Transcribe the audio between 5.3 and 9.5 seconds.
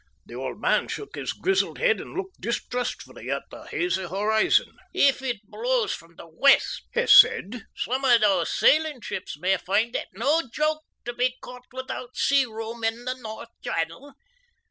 blows from the west," he said, "some o' these sailing ships